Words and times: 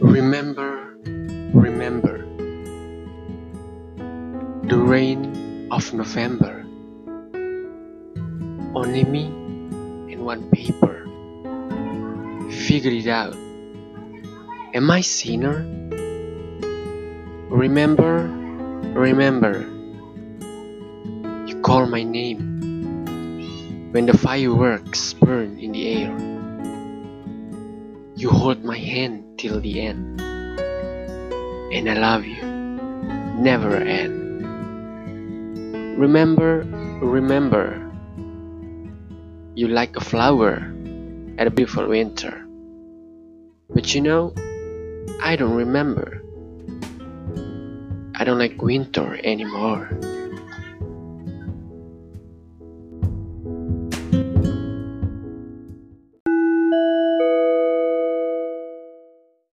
Remember, 0.00 0.96
remember 1.54 2.24
the 4.66 4.78
rain 4.78 5.68
of 5.70 5.92
November. 5.92 6.64
Only 8.74 9.04
me 9.04 9.26
and 10.12 10.24
one 10.24 10.50
paper 10.50 10.96
Figure 12.50 12.90
it 12.90 13.06
out. 13.06 13.36
Am 14.74 14.90
I 14.90 15.00
sinner? 15.00 15.62
Remember, 17.48 18.26
remember, 18.94 19.60
you 21.46 21.60
call 21.62 21.86
my 21.86 22.02
name 22.02 23.92
when 23.92 24.06
the 24.06 24.18
fireworks 24.18 25.14
burn 25.14 25.58
in 25.58 25.72
the 25.72 25.88
air. 25.94 26.10
You 28.16 28.30
hold 28.30 28.64
my 28.64 28.78
hand 28.78 29.35
till 29.46 29.60
the 29.60 29.80
end. 29.80 30.20
And 31.70 31.88
I 31.88 31.94
love 31.94 32.24
you, 32.24 32.42
never 33.38 33.76
end. 33.76 34.42
Remember, 35.98 36.64
remember. 37.00 37.82
You 39.54 39.68
like 39.68 39.96
a 39.96 40.00
flower 40.00 40.72
at 41.38 41.46
a 41.46 41.50
beautiful 41.50 41.86
winter. 41.86 42.44
But 43.70 43.94
you 43.94 44.00
know, 44.00 44.34
I 45.22 45.36
don't 45.36 45.54
remember. 45.54 46.22
I 48.16 48.24
don't 48.24 48.38
like 48.38 48.60
winter 48.60 49.18
anymore. 49.22 49.90